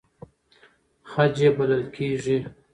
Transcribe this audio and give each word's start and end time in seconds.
خج 1.09 1.35
یې 1.43 1.49
بلل 1.57 1.83
کېږي. 1.95 2.37